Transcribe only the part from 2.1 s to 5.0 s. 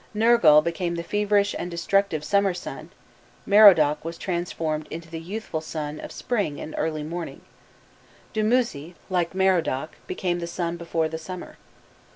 summer sun.* Merodach was transformed